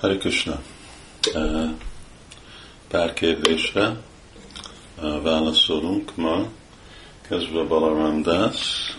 Hare 0.00 0.16
Krishna. 0.16 0.60
Pár 2.88 3.12
kérdésre 3.12 3.96
válaszolunk 5.22 6.16
ma, 6.16 6.46
kezdve 7.28 7.62
Balaram 7.62 8.22
Das, 8.22 8.96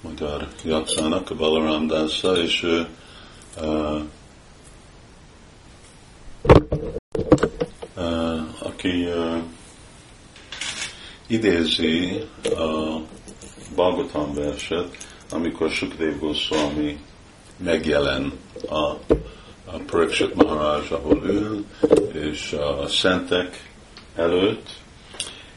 magyar 0.00 0.48
játszának 0.64 1.30
a 1.30 1.34
Balaram 1.34 1.86
Dasa, 1.86 2.36
és 2.36 2.62
ő 2.62 2.86
aki 8.58 9.08
idézi 11.26 12.24
a 12.44 13.00
Bhagavatam 13.74 14.34
verset, 14.34 14.96
amikor 15.30 15.70
Sukdev 15.70 16.18
Goswami 16.18 16.98
megjelen 17.64 18.32
a, 18.68 18.76
a 19.64 19.78
Pariksit 19.86 20.34
Maharaj, 20.34 20.86
ahol 20.90 21.22
ül, 21.24 21.64
és 22.12 22.52
a 22.52 22.86
szentek 22.86 23.70
előtt, 24.16 24.68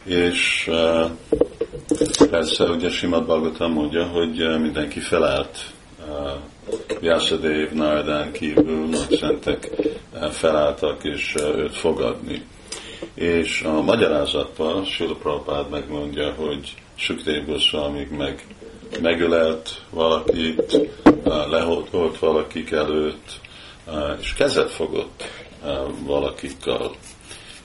és 0.04 0.68
uh, 0.70 1.12
persze 2.30 2.63
ugye 2.63 2.90
Simad 2.90 3.26
Bhagavatam 3.26 3.72
mondja, 3.72 4.05
hogy 4.05 4.60
mindenki 4.60 4.99
felállt 4.99 5.58
uh, 6.08 6.98
Vyasadév, 6.99 7.72
Nardán 7.72 8.32
kívül, 8.32 8.90
a 8.94 9.16
szentek 9.16 9.70
felálltak, 10.32 11.04
és 11.04 11.35
őt 11.55 11.76
fogadni. 11.76 12.46
És 13.13 13.62
a 13.62 13.82
magyarázatban 13.82 14.84
Sula 14.85 15.16
Prabhupád 15.16 15.70
megmondja, 15.70 16.34
hogy 16.34 16.76
Sukdev 16.96 17.46
Goswami 17.46 18.08
meg 18.18 18.46
megölelt 19.02 19.82
valakit, 19.90 20.78
leholt 21.50 22.20
valakik 22.20 22.72
előtt, 22.72 23.40
és 24.20 24.34
kezet 24.34 24.72
fogott 24.72 25.24
valakikkal. 26.00 26.96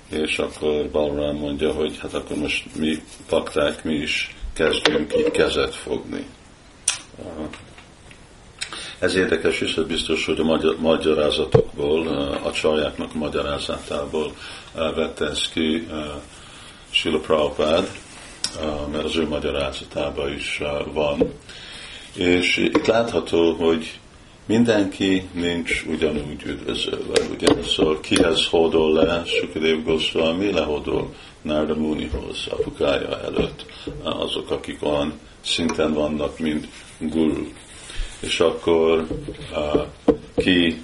És 0.09 0.39
akkor 0.39 0.91
Balram 0.91 1.37
mondja, 1.37 1.73
hogy 1.73 1.99
hát 1.99 2.15
akkor 2.15 2.37
most 2.37 2.77
mi 2.77 3.03
pakták, 3.29 3.85
mi 3.85 3.95
is 3.95 4.35
kezdjünk 4.53 5.09
ki 5.09 5.31
kezet 5.31 5.75
fogni. 5.75 6.27
Ez 8.99 9.15
érdekes, 9.15 9.61
és 9.61 9.75
biztos, 9.75 10.27
hogy 10.27 10.41
a 10.41 10.77
magyarázatokból, 10.79 12.07
a 12.43 12.53
csaljáknak 12.53 13.15
magyarázatából 13.15 14.35
vette 14.75 15.27
ezt 15.27 15.53
ki 15.53 15.89
Sila 16.91 17.19
Prabhupád, 17.19 17.91
mert 18.93 19.05
az 19.05 19.17
ő 19.17 19.29
magyarázatában 19.29 20.33
is 20.33 20.63
van. 20.93 21.33
És 22.15 22.57
itt 22.57 22.87
látható, 22.87 23.53
hogy 23.53 23.99
mindenki 24.47 25.29
nincs 25.33 25.85
ugyanúgy 25.89 26.43
üdvözölve, 26.47 27.21
ugye? 27.31 27.63
Szóval 27.63 28.01
kihez 28.01 28.47
hódol 28.47 28.93
le 28.93 29.23
Sukadev 29.25 29.85
Goswami, 29.85 30.53
lehódol 30.53 31.15
Narda 31.43 31.75
Munihoz, 31.75 32.47
apukája 32.51 33.21
előtt, 33.21 33.65
azok, 34.03 34.51
akik 34.51 34.79
olyan 34.87 35.19
szinten 35.41 35.93
vannak, 35.93 36.39
mint 36.39 36.69
guru. 36.99 37.47
És 38.21 38.41
akkor 38.41 39.07
ki, 40.37 40.83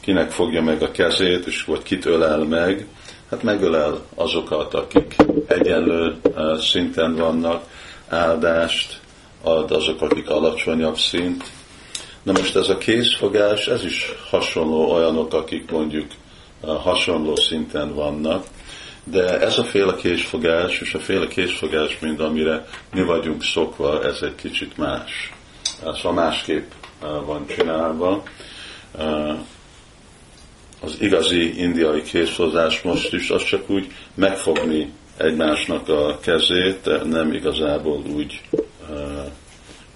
kinek 0.00 0.30
fogja 0.30 0.62
meg 0.62 0.82
a 0.82 0.90
kezét, 0.90 1.46
és 1.46 1.64
vagy 1.64 1.82
kit 1.82 2.04
ölel 2.04 2.44
meg, 2.44 2.86
hát 3.30 3.42
megölel 3.42 4.00
azokat, 4.14 4.74
akik 4.74 5.16
egyenlő 5.46 6.20
szinten 6.58 7.16
vannak, 7.16 7.64
áldást 8.08 9.00
ad 9.42 9.70
azok, 9.70 10.02
akik 10.02 10.30
alacsonyabb 10.30 10.98
szint. 10.98 11.44
Na 12.22 12.32
most 12.32 12.56
ez 12.56 12.68
a 12.68 12.78
készfogás, 12.78 13.66
ez 13.66 13.84
is 13.84 14.12
hasonló 14.30 14.92
olyanok, 14.92 15.34
akik 15.34 15.70
mondjuk 15.70 16.10
hasonló 16.60 17.36
szinten 17.36 17.94
vannak, 17.94 18.46
de 19.04 19.40
ez 19.40 19.58
a 19.58 19.64
féle 19.64 19.94
készfogás, 19.94 20.80
és 20.80 20.94
a 20.94 20.98
féle 20.98 21.26
készfogás, 21.26 21.98
mint 21.98 22.20
amire 22.20 22.66
mi 22.92 23.02
vagyunk 23.02 23.42
szokva, 23.42 24.04
ez 24.04 24.18
egy 24.22 24.34
kicsit 24.34 24.76
más. 24.76 25.32
Szóval 25.82 26.12
másképp 26.12 26.70
van 27.00 27.46
csinálva 27.46 28.22
az 30.80 30.96
igazi 31.00 31.60
indiai 31.62 32.02
készhozás 32.02 32.82
most 32.82 33.12
is, 33.12 33.30
az 33.30 33.44
csak 33.44 33.70
úgy 33.70 33.86
megfogni 34.14 34.92
egymásnak 35.16 35.88
a 35.88 36.18
kezét, 36.20 37.04
nem 37.04 37.32
igazából 37.32 38.02
úgy 38.14 38.40
uh, 38.50 38.58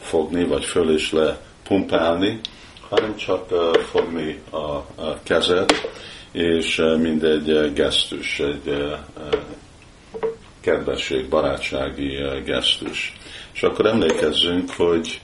fogni, 0.00 0.44
vagy 0.44 0.64
föl 0.64 0.94
és 0.94 1.12
le 1.12 1.40
pumpálni, 1.62 2.40
hanem 2.88 3.16
csak 3.16 3.50
uh, 3.50 3.76
fogni 3.76 4.38
a, 4.50 4.56
a 4.56 5.18
kezet, 5.22 5.90
és 6.32 6.78
uh, 6.78 7.00
mindegy 7.00 7.72
gesztus, 7.72 8.38
egy 8.38 8.94
kedvesség, 10.60 11.28
barátsági 11.28 12.16
gesztus. 12.44 13.12
És 13.54 13.62
akkor 13.62 13.86
emlékezzünk, 13.86 14.70
hogy 14.76 15.20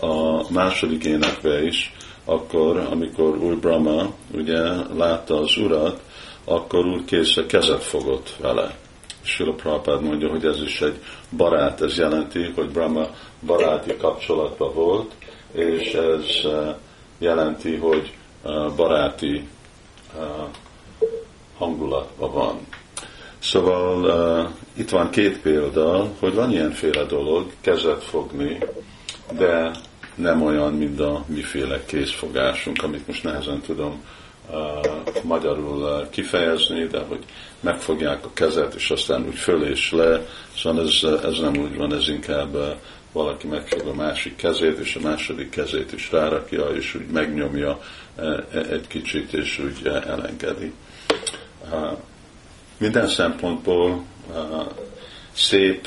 a 0.00 0.52
második 0.52 1.04
énekbe 1.04 1.62
is 1.62 1.95
akkor, 2.26 2.76
amikor 2.90 3.36
Úr 3.36 3.56
Brahma 3.56 4.12
ugye 4.34 4.60
látta 4.96 5.38
az 5.38 5.56
urat, 5.56 6.00
akkor 6.44 6.86
Úr 6.86 7.04
készre 7.04 7.46
kezet 7.46 7.82
fogott 7.82 8.36
vele. 8.40 8.76
Sila 9.22 9.52
Prabhupád 9.52 10.02
mondja, 10.02 10.28
hogy 10.28 10.44
ez 10.44 10.62
is 10.62 10.80
egy 10.80 11.00
barát, 11.36 11.80
ez 11.80 11.98
jelenti, 11.98 12.52
hogy 12.54 12.70
Brahma 12.70 13.06
baráti 13.46 13.96
kapcsolatban 13.96 14.74
volt, 14.74 15.12
és 15.52 15.92
ez 15.92 16.24
eh, 16.44 16.74
jelenti, 17.18 17.76
hogy 17.76 18.12
eh, 18.44 18.52
baráti 18.76 19.48
eh, 20.18 20.24
hangulatban 21.58 22.32
van. 22.32 22.66
Szóval 23.38 24.04
uh, 24.04 24.50
itt 24.76 24.90
van 24.90 25.10
két 25.10 25.40
példa, 25.40 26.08
hogy 26.18 26.34
van 26.34 26.52
ilyenféle 26.52 27.04
dolog, 27.04 27.52
kezet 27.60 28.04
fogni, 28.04 28.58
de 29.32 29.70
nem 30.16 30.42
olyan, 30.42 30.72
mint 30.72 31.00
a 31.00 31.24
miféle 31.26 31.84
készfogásunk, 31.84 32.82
amit 32.82 33.06
most 33.06 33.22
nehezen 33.22 33.60
tudom 33.60 34.04
uh, 34.50 35.22
magyarul 35.22 35.82
uh, 35.82 36.10
kifejezni, 36.10 36.86
de 36.86 36.98
hogy 36.98 37.24
megfogják 37.60 38.24
a 38.24 38.30
kezet, 38.32 38.74
és 38.74 38.90
aztán 38.90 39.26
úgy 39.26 39.38
föl 39.38 39.64
és 39.64 39.92
le, 39.92 40.26
szóval 40.56 40.82
ez, 40.82 41.02
ez 41.24 41.38
nem 41.38 41.56
úgy 41.56 41.76
van, 41.76 41.94
ez 41.94 42.08
inkább 42.08 42.54
uh, 42.54 42.66
valaki 43.12 43.46
megfog 43.46 43.86
a 43.86 43.94
másik 43.94 44.36
kezét, 44.36 44.78
és 44.78 44.94
a 44.94 45.08
második 45.08 45.50
kezét 45.50 45.92
is 45.92 46.10
rárakja, 46.12 46.64
és 46.64 46.94
úgy 46.94 47.06
megnyomja 47.06 47.80
uh, 48.16 48.44
egy 48.70 48.86
kicsit, 48.86 49.32
és 49.32 49.58
úgy 49.58 49.86
elengedi. 49.86 50.72
Minden 52.78 53.08
szempontból 53.08 54.04
szép 55.32 55.86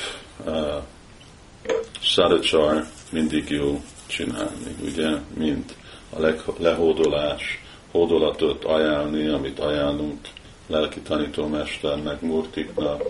szaracsar 2.02 2.84
mindig 3.10 3.50
jó 3.50 3.82
csinálni, 4.10 4.76
ugye, 4.84 5.10
mint 5.36 5.74
a 6.10 6.20
lehódolás, 6.58 7.62
hódolatot 7.90 8.64
ajánlni, 8.64 9.26
amit 9.26 9.58
ajánlunk 9.58 10.18
lelki 10.66 11.00
tanítómesternek, 11.00 12.20
murtiknak, 12.20 13.02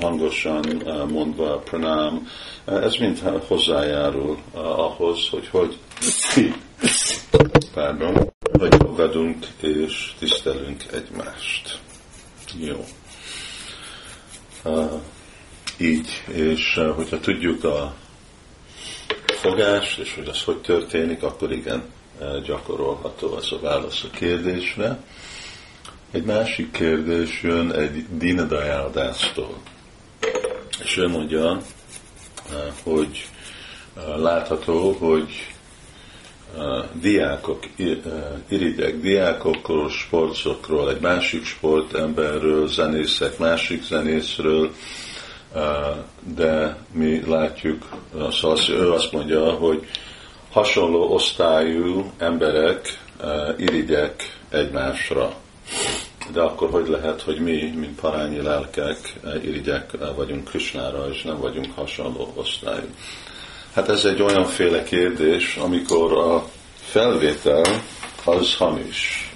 hangosan 0.00 0.86
eh, 0.86 1.06
mondva 1.08 1.58
pranám, 1.58 2.28
eh, 2.64 2.82
ez 2.82 2.94
mind 2.94 3.22
hozzájárul 3.46 4.38
eh, 4.54 4.78
ahhoz, 4.78 5.28
hogy 5.28 5.48
hogy 5.48 5.78
pardon, 7.74 8.32
hogy 8.58 8.74
fogadunk 8.78 9.46
és 9.60 10.12
tisztelünk 10.18 10.84
egymást. 10.92 11.78
Jó. 12.58 12.84
így, 15.78 16.08
és 16.32 16.80
hogyha 16.94 17.20
tudjuk 17.20 17.64
a 17.64 17.94
fogás, 19.42 19.98
és 19.98 20.14
hogy 20.14 20.28
az 20.28 20.42
hogy 20.42 20.58
történik, 20.58 21.22
akkor 21.22 21.52
igen, 21.52 21.82
e, 22.20 22.24
gyakorolható 22.44 23.34
az 23.34 23.52
a 23.52 23.58
válasz 23.60 24.04
a 24.04 24.10
kérdésre. 24.10 24.98
Egy 26.10 26.24
másik 26.24 26.70
kérdés 26.70 27.42
jön 27.42 27.72
egy 27.72 28.04
Dinadajádásztól. 28.16 29.56
És 30.82 30.96
ő 30.96 31.08
mondja, 31.08 31.60
e, 32.50 32.72
hogy 32.82 33.26
e, 33.96 34.16
látható, 34.16 34.92
hogy 34.92 35.46
diákok, 36.92 37.64
iridek 38.48 39.00
diákokról, 39.00 39.90
sportokról, 39.90 40.90
egy 40.90 41.00
másik 41.00 41.44
sportemberről, 41.44 42.66
zenészek 42.66 43.38
másik 43.38 43.82
zenészről, 43.82 44.72
de 46.34 46.76
mi 46.92 47.22
látjuk, 47.26 47.84
szóval 48.30 48.58
ő 48.70 48.92
azt 48.92 49.12
mondja, 49.12 49.50
hogy 49.50 49.86
hasonló 50.50 51.12
osztályú 51.12 52.12
emberek 52.18 53.00
irigyek 53.56 54.38
egymásra. 54.48 55.34
De 56.32 56.40
akkor 56.40 56.70
hogy 56.70 56.88
lehet, 56.88 57.22
hogy 57.22 57.38
mi, 57.38 57.72
mint 57.76 58.00
parányi 58.00 58.42
lelkek, 58.42 59.20
irigyek 59.44 59.90
vagyunk 60.16 60.44
Krisnára, 60.44 61.08
és 61.10 61.22
nem 61.22 61.38
vagyunk 61.38 61.74
hasonló 61.74 62.32
osztályú? 62.34 62.86
Hát 63.74 63.88
ez 63.88 64.04
egy 64.04 64.22
olyanféle 64.22 64.82
kérdés, 64.82 65.56
amikor 65.56 66.12
a 66.12 66.44
felvétel 66.74 67.64
az 68.24 68.56
hamis, 68.56 69.32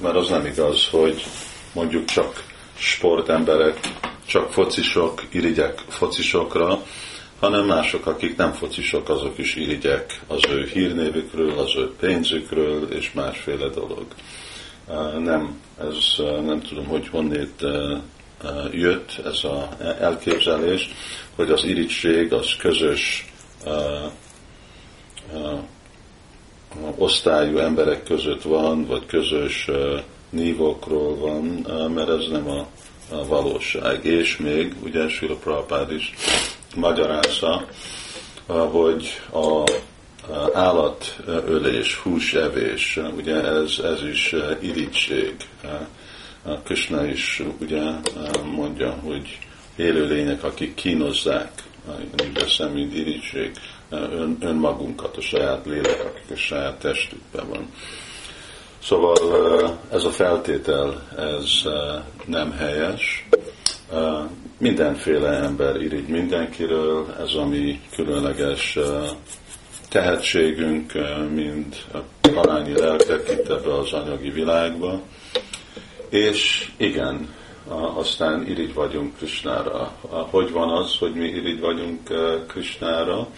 mert 0.00 0.16
az 0.16 0.28
nem 0.28 0.46
igaz, 0.46 0.88
hogy 0.90 1.24
mondjuk 1.72 2.04
csak 2.04 2.44
sportemberek, 2.78 3.78
csak 4.28 4.52
focisok 4.52 5.22
irigyek 5.30 5.84
focisokra, 5.88 6.82
hanem 7.40 7.66
mások, 7.66 8.06
akik 8.06 8.36
nem 8.36 8.52
focisok, 8.52 9.08
azok 9.08 9.38
is 9.38 9.54
irigyek 9.54 10.20
az 10.26 10.40
ő 10.48 10.64
hírnévükről, 10.72 11.58
az 11.58 11.76
ő 11.76 11.92
pénzükről 12.00 12.92
és 12.92 13.12
másféle 13.12 13.68
dolog. 13.68 14.06
Nem, 15.18 15.60
ez 15.80 16.26
nem 16.44 16.60
tudom, 16.60 16.86
hogy 16.86 17.08
honnét 17.08 17.64
jött 18.72 19.20
ez 19.24 19.40
az 19.44 19.84
elképzelés, 20.00 20.90
hogy 21.34 21.50
az 21.50 21.64
irigység 21.64 22.32
az 22.32 22.56
közös 22.58 23.32
osztályú 26.96 27.58
emberek 27.58 28.02
között 28.02 28.42
van, 28.42 28.86
vagy 28.86 29.06
közös 29.06 29.70
nívókról 30.30 31.16
van, 31.16 31.44
mert 31.94 32.08
ez 32.08 32.28
nem 32.30 32.48
a, 32.48 32.66
a 33.10 33.26
valóság. 33.26 34.04
És 34.04 34.36
még, 34.36 34.74
ugye 34.82 35.08
Sula 35.08 35.34
Prabhupád 35.34 35.92
is 35.92 36.14
magyarázza, 36.74 37.66
hogy 38.46 39.20
a 39.32 39.64
állatölés, 40.54 41.96
húsevés, 41.96 43.00
ugye 43.16 43.44
ez, 43.44 43.78
ez 43.84 44.02
is 44.02 44.34
irigység. 44.60 45.34
Krishna 46.64 47.04
is 47.06 47.42
ugye 47.60 47.82
mondja, 48.54 48.90
hogy 48.90 49.38
élőlények, 49.76 50.44
akik 50.44 50.74
kínozzák, 50.74 51.62
úgy 52.22 52.32
veszem, 52.32 52.72
mint 52.72 52.94
irigység, 52.94 53.52
ön, 53.90 54.36
önmagunkat, 54.40 55.16
a 55.16 55.20
saját 55.20 55.66
lélek, 55.66 56.04
akik 56.04 56.30
a 56.30 56.36
saját 56.36 56.78
testükben 56.78 57.48
van. 57.48 57.72
Szóval 58.82 59.78
ez 59.92 60.04
a 60.04 60.10
feltétel, 60.10 61.08
ez 61.16 61.72
nem 62.24 62.52
helyes. 62.52 63.28
Mindenféle 64.58 65.28
ember 65.28 65.76
irigy 65.76 66.08
mindenkiről, 66.08 67.14
ez 67.20 67.34
a 67.34 67.46
mi 67.46 67.80
különleges 67.94 68.78
tehetségünk, 69.88 70.92
mind 71.34 71.76
talányi 72.20 72.78
lelkek 72.78 73.28
itt 73.30 73.48
ebbe 73.48 73.74
az 73.74 73.92
anyagi 73.92 74.30
világba. 74.30 75.00
És 76.08 76.70
igen, 76.76 77.34
aztán 77.94 78.46
irigy 78.46 78.74
vagyunk 78.74 79.16
Krisnára. 79.16 79.92
Hogy 80.30 80.52
van 80.52 80.68
az, 80.68 80.96
hogy 80.98 81.14
mi 81.14 81.26
irigy 81.26 81.60
vagyunk 81.60 82.00
Krisnára? 82.46 83.28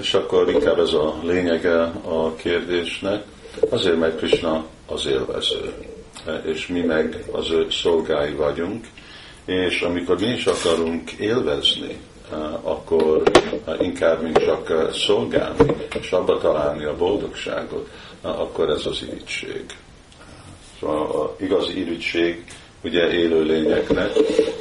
És 0.00 0.14
akkor 0.14 0.50
inkább 0.50 0.78
ez 0.78 0.92
a 0.92 1.18
lényege 1.22 1.82
a 2.04 2.34
kérdésnek. 2.34 3.24
Azért, 3.68 3.98
mert 3.98 4.16
Krishna 4.16 4.64
az 4.86 5.06
élvező, 5.06 5.72
és 6.44 6.66
mi 6.66 6.80
meg 6.80 7.24
az 7.32 7.50
ő 7.50 7.66
szolgái 7.70 8.32
vagyunk, 8.32 8.86
és 9.44 9.80
amikor 9.80 10.20
mi 10.20 10.26
is 10.26 10.46
akarunk 10.46 11.10
élvezni, 11.10 11.96
akkor 12.62 13.22
inkább 13.78 14.22
mint 14.22 14.38
csak 14.38 14.90
szolgálni, 14.92 15.74
és 16.00 16.10
abba 16.10 16.38
találni 16.38 16.84
a 16.84 16.96
boldogságot, 16.96 17.88
akkor 18.20 18.70
ez 18.70 18.86
az 18.86 19.02
irigység. 19.08 19.64
Szóval 20.80 21.06
a 21.06 21.36
igazi 21.42 21.78
irigység 21.80 22.44
ugye 22.84 23.12
élőlényeknek 23.12 24.12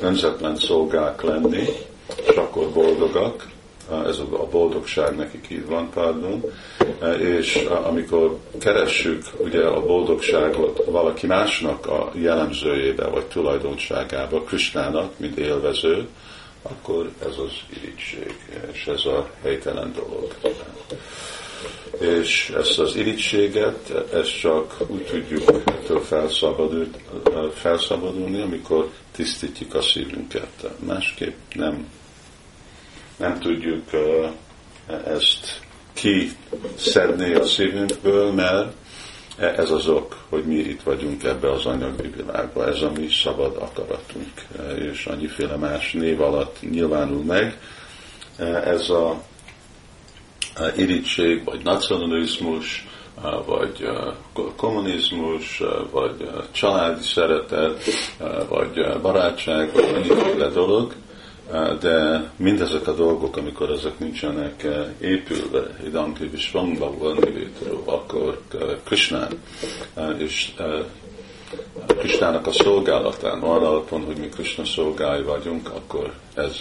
nemzetlen 0.01 0.55
szolgák 0.55 1.21
lenni, 1.21 1.63
és 2.27 2.35
akkor 2.35 2.69
boldogak, 2.69 3.47
ez 4.07 4.19
a 4.19 4.47
boldogság 4.51 5.15
nekik 5.15 5.47
így 5.49 5.65
van, 5.65 5.89
pardon, 5.89 6.43
és 7.19 7.67
amikor 7.83 8.38
keressük 8.59 9.23
ugye 9.38 9.65
a 9.65 9.85
boldogságot 9.85 10.85
valaki 10.85 11.27
másnak 11.27 11.85
a 11.88 12.11
jellemzőjébe, 12.13 13.07
vagy 13.07 13.25
tulajdonságába, 13.25 14.41
Krisnának, 14.41 15.19
mint 15.19 15.38
élvező, 15.38 16.07
akkor 16.61 17.11
ez 17.19 17.38
az 17.38 17.51
irigység, 17.81 18.35
és 18.71 18.88
ez 18.88 19.05
a 19.05 19.29
helytelen 19.41 19.93
dolog. 19.95 20.33
És 21.99 22.53
ezt 22.57 22.79
az 22.79 22.95
irítséget, 22.95 23.93
ezt 24.13 24.39
csak 24.39 24.77
úgy 24.88 25.03
tudjuk 25.03 25.49
ettől 25.65 26.01
felszabadulni, 27.53 28.41
amikor 28.41 28.89
tisztítjuk 29.11 29.73
a 29.73 29.81
szívünket. 29.81 30.69
Másképp 30.85 31.35
nem 31.53 31.88
nem 33.21 33.39
tudjuk 33.39 33.83
ezt 35.06 35.62
kiszedni 35.94 37.33
a 37.33 37.45
szívünkből, 37.45 38.31
mert 38.31 38.73
ez 39.38 39.71
az 39.71 39.88
ok, 39.88 40.25
hogy 40.29 40.44
mi 40.44 40.56
itt 40.56 40.83
vagyunk 40.83 41.23
ebbe 41.23 41.51
az 41.51 41.65
anyagi 41.65 42.07
világba, 42.15 42.68
ez 42.68 42.81
a 42.81 42.91
mi 42.95 43.07
szabad 43.07 43.56
akaratunk, 43.56 44.31
és 44.91 45.06
annyiféle 45.06 45.56
más 45.56 45.91
név 45.91 46.21
alatt 46.21 46.57
nyilvánul 46.69 47.23
meg. 47.23 47.59
Ez 48.65 48.89
a 48.89 49.21
irítség, 50.77 51.44
vagy 51.44 51.63
nacionalizmus, 51.63 52.88
vagy 53.45 53.89
kommunizmus, 54.56 55.62
vagy 55.91 56.29
családi 56.51 57.03
szeretet, 57.03 57.83
vagy 58.50 59.00
barátság, 59.01 59.74
vagy 59.74 59.94
annyiféle 59.95 60.47
dolog, 60.47 60.94
de 61.80 62.30
mindezek 62.36 62.88
a 62.88 62.94
dolgok, 62.94 63.38
amikor 63.38 63.71
ezek 63.71 64.00
nincsenek 64.00 64.68
épülve, 65.01 65.77
Idanti 65.86 66.27
Visvangba 66.27 66.94
akkor 67.86 68.42
Krishnán 68.83 69.30
és 70.18 70.53
Krisnának 71.98 72.48
a 72.48 72.51
szolgálatán, 72.51 73.42
arra 73.42 73.68
alapon, 73.68 74.06
hogy 74.06 74.18
mi 74.18 74.27
Krishna 74.27 74.65
szolgái 74.65 75.21
vagyunk, 75.21 75.69
akkor 75.69 76.13
ez 76.33 76.57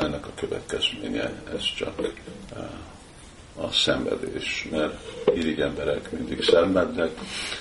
ennek 0.00 0.26
a 0.26 0.30
következménye, 0.34 1.32
ez 1.54 1.62
csak 1.76 1.92
a 3.56 3.72
szenvedés, 3.72 4.68
mert 4.70 4.94
irigy 5.34 5.60
emberek 5.60 6.10
mindig 6.10 6.42
szenvednek, 6.42 7.10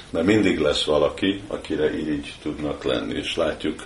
mert 0.09 0.25
mindig 0.25 0.59
lesz 0.59 0.83
valaki, 0.83 1.41
akire 1.47 1.97
így 1.97 2.33
tudnak 2.41 2.83
lenni, 2.83 3.13
és 3.15 3.35
látjuk 3.35 3.85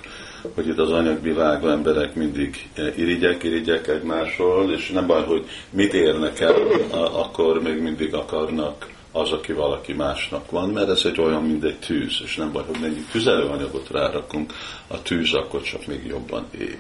hogy 0.56 0.68
itt 0.68 0.78
az 0.78 0.92
anyagvilágban 0.92 1.72
emberek 1.72 2.16
mindig 2.16 2.70
irigyek, 2.96 3.44
irigyek 3.44 3.88
egymásról, 3.88 4.72
és 4.72 4.90
nem 4.90 5.08
baj, 5.08 5.24
hogy 5.24 5.46
mit 5.70 5.94
érnek 5.94 6.40
el, 6.40 6.56
akkor 6.92 7.62
még 7.62 7.82
mindig 7.82 8.14
akarnak 8.14 8.96
az, 9.12 9.32
aki 9.32 9.54
valaki 9.54 9.94
másnak 9.94 10.52
van, 10.52 10.70
mert 10.70 10.90
ez 10.90 11.02
egy 11.06 11.20
olyan, 11.20 11.44
mint 11.44 11.64
egy 11.64 11.80
tűz, 11.80 12.20
és 12.24 12.36
nem 12.36 12.52
baj, 12.52 12.64
hogy 12.66 12.78
mennyi 12.82 13.06
tüzelőanyagot 13.12 13.90
rárakunk, 13.92 14.54
a 14.88 15.02
tűz 15.02 15.34
akkor 15.34 15.62
csak 15.62 15.86
még 15.86 16.06
jobban 16.06 16.46
ég. 16.60 16.76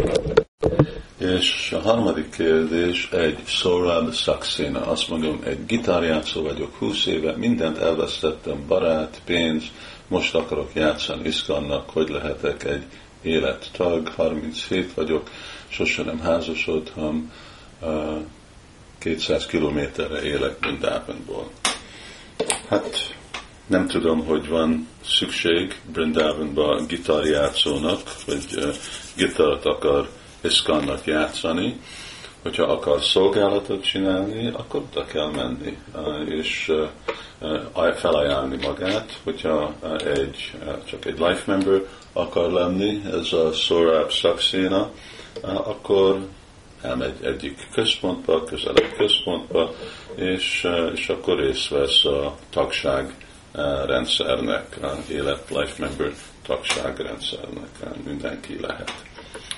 És 1.17 1.71
a 1.71 1.79
harmadik 1.79 2.29
kérdés 2.29 3.09
egy 3.11 3.37
Sorab 3.45 4.13
Saxena. 4.13 4.85
Azt 4.85 5.09
mondom, 5.09 5.39
egy 5.43 5.65
gitárjátszó 5.65 6.41
vagyok 6.41 6.75
20 6.75 7.05
éve, 7.05 7.35
mindent 7.37 7.77
elvesztettem, 7.77 8.63
barát, 8.67 9.21
pénz, 9.25 9.63
most 10.07 10.35
akarok 10.35 10.69
játszani 10.73 11.27
Iszkannak, 11.27 11.89
hogy 11.89 12.09
lehetek 12.09 12.63
egy 12.63 12.83
élettag, 13.21 14.07
37 14.07 14.93
vagyok, 14.93 15.29
sose 15.67 16.03
nem 16.03 16.19
házasodtam, 16.19 17.31
200 18.97 19.45
kilométerre 19.45 20.21
élek 20.21 20.59
Brindavanból. 20.59 21.51
Hát 22.69 23.15
nem 23.67 23.87
tudom, 23.87 24.25
hogy 24.25 24.47
van 24.47 24.87
szükség 25.05 25.79
Brindavanban 25.91 26.85
gitárjátszónak, 26.87 28.01
vagy 28.25 28.75
gitárt 29.15 29.65
akar 29.65 30.09
Iskannak 30.41 31.05
játszani, 31.05 31.79
hogyha 32.41 32.63
akar 32.63 33.01
szolgálatot 33.01 33.83
csinálni, 33.83 34.47
akkor 34.53 34.81
oda 34.91 35.05
kell 35.05 35.31
menni, 35.31 35.77
és 36.29 36.71
felajánlni 37.95 38.57
magát, 38.65 39.19
hogyha 39.23 39.73
egy, 40.15 40.51
csak 40.85 41.05
egy 41.05 41.19
life 41.19 41.43
member 41.45 41.81
akar 42.13 42.51
lenni, 42.51 43.01
ez 43.11 43.33
a 43.33 43.51
Sorab 43.51 44.09
Saxena, 44.11 44.91
akkor 45.41 46.27
elmegy 46.81 47.23
egyik 47.23 47.69
központba, 47.71 48.43
közelebb 48.43 48.93
központba, 48.97 49.73
és, 50.15 50.67
és 50.93 51.09
akkor 51.09 51.39
részt 51.39 51.69
vesz 51.69 52.05
a 52.05 52.35
tagság 52.49 53.15
rendszernek, 53.85 54.77
élet 55.09 55.49
life 55.49 55.73
member 55.77 56.13
tagság 56.45 56.99
rendszernek, 56.99 57.69
mindenki 58.05 58.59
lehet. 58.61 58.93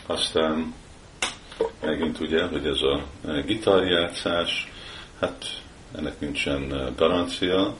Aztán 0.05 0.73
megint 1.81 2.19
ugye, 2.19 2.43
hogy 2.43 2.65
ez 2.65 2.81
a 2.81 3.05
gitárjátszás, 3.45 4.71
hát 5.19 5.45
ennek 5.97 6.19
nincsen 6.19 6.93
garancia, 6.97 7.75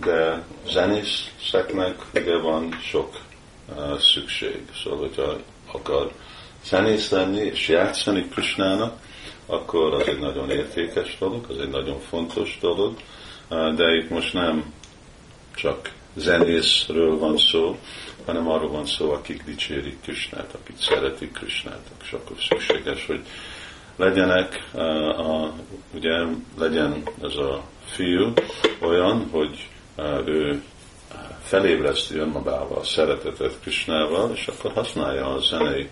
de 0.00 0.42
zenészeknek 0.68 1.96
ugye 2.14 2.38
van 2.38 2.78
sok 2.82 3.20
uh, 3.68 3.98
szükség. 3.98 4.62
Szóval, 4.82 4.98
hogyha 4.98 5.36
akar 5.72 6.12
zenész 6.64 7.10
lenni 7.10 7.40
és 7.40 7.68
játszani 7.68 8.28
Krisnának, 8.28 9.00
akkor 9.46 9.94
az 9.94 10.06
egy 10.06 10.18
nagyon 10.18 10.50
értékes 10.50 11.16
dolog, 11.18 11.44
az 11.48 11.58
egy 11.58 11.70
nagyon 11.70 12.00
fontos 12.00 12.58
dolog, 12.60 12.96
de 13.48 13.94
itt 13.94 14.10
most 14.10 14.32
nem 14.32 14.72
csak 15.54 15.92
zenészről 16.14 17.18
van 17.18 17.38
szó, 17.38 17.78
hanem 18.26 18.48
arról 18.48 18.70
van 18.70 18.86
szó, 18.86 19.12
akik 19.12 19.44
dicsérik 19.44 20.00
Krisnát, 20.02 20.54
akik 20.62 20.76
szeretik 20.78 21.32
Krisnát, 21.32 21.90
és 22.02 22.12
akkor 22.12 22.36
szükséges, 22.48 23.06
hogy 23.06 23.20
legyenek, 23.96 24.68
a, 24.72 24.80
a, 25.08 25.52
ugye 25.94 26.18
legyen 26.58 27.02
ez 27.22 27.36
a 27.36 27.62
fiú 27.84 28.32
olyan, 28.80 29.28
hogy 29.30 29.68
ő 30.26 30.62
felébreszti 31.42 32.16
önmagával 32.16 32.78
a 32.78 32.84
szeretetet 32.84 33.60
Krisnával, 33.60 34.30
és 34.34 34.46
akkor 34.46 34.72
használja 34.72 35.34
a 35.34 35.40
zenei 35.40 35.88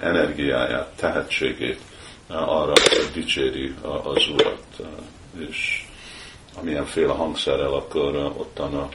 energiáját, 0.00 0.88
tehetségét 0.96 1.80
arra, 2.28 2.72
hogy 2.72 3.10
dicséri 3.14 3.74
az 3.82 4.28
Urat, 4.28 4.64
és 5.48 5.85
amilyenféle 6.60 7.12
hangszerrel 7.12 7.72
akkor 7.72 8.16
ottan 8.16 8.74
a 8.74 8.88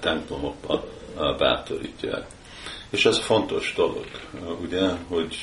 templomokban 0.00 0.82
bátorítják. 1.38 2.26
És 2.90 3.04
ez 3.06 3.18
fontos 3.18 3.72
dolog, 3.76 4.06
ugye, 4.62 4.88
hogy 5.08 5.36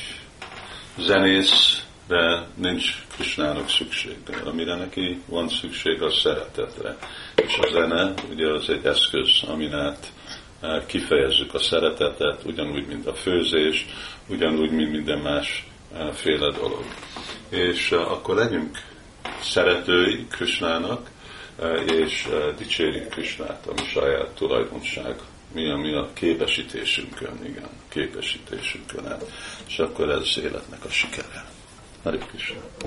zenészre 0.98 2.48
nincs 2.56 3.06
Krisnának 3.16 3.70
szükség, 3.70 4.24
de 4.24 4.50
amire 4.50 4.76
neki 4.76 5.22
van 5.26 5.50
szükség, 5.50 6.02
az 6.02 6.14
szeretetre. 6.14 6.98
És 7.36 7.58
a 7.58 7.68
zene 7.72 8.14
ugye 8.30 8.52
az 8.54 8.70
egy 8.70 8.86
eszköz, 8.86 9.44
amin 9.48 9.74
át 9.74 10.12
kifejezzük 10.86 11.54
a 11.54 11.60
szeretetet, 11.60 12.44
ugyanúgy, 12.46 12.88
mint 12.88 13.08
a 13.08 13.14
főzés, 13.14 13.86
ugyanúgy, 14.28 14.72
mint 14.72 14.92
minden 14.92 15.20
más 15.20 15.68
féle 16.14 16.52
dolog. 16.52 16.86
És 17.50 17.92
akkor 17.92 18.36
legyünk 18.36 18.78
szeretői 19.44 20.28
Krisnának, 20.28 21.10
és 21.86 22.28
dicsérjük 22.58 23.10
Krisnát, 23.10 23.68
ami 23.68 23.88
saját 23.88 24.28
tulajdonság, 24.28 25.16
mi 25.54 25.70
a, 25.70 25.78
mi 25.78 25.94
a 25.94 26.10
képesítésünkön, 26.14 27.46
igen, 27.46 27.70
képesítésünkön, 27.90 29.18
és 29.68 29.80
akkor 29.80 30.10
ez 30.10 30.20
az 30.20 30.40
életnek 30.44 30.86
a 30.86 30.90
sikere. 30.90 31.46
Hare 32.04 32.18
Krishna. 32.18 32.62